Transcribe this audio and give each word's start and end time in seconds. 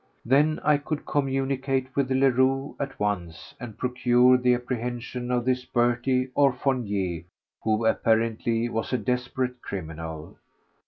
Then 0.25 0.59
I 0.63 0.79
could 0.79 1.05
communicate 1.05 1.95
with 1.95 2.09
Leroux 2.09 2.75
at 2.79 2.99
once 2.99 3.53
and 3.59 3.77
procure 3.77 4.35
the 4.35 4.55
apprehension 4.55 5.29
of 5.29 5.45
this 5.45 5.63
Berty—or 5.63 6.53
Fournier—who 6.53 7.85
apparently 7.85 8.67
was 8.67 8.91
a 8.91 8.97
desperate 8.97 9.61
criminal. 9.61 10.37